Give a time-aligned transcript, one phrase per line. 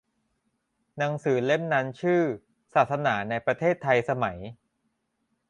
[0.97, 2.21] หนังสือเล่มนั้นชื่อ
[2.73, 4.39] "ศาสนาในประเทศไทยสมัย"